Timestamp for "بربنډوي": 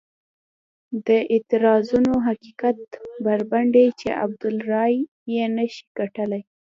3.23-3.87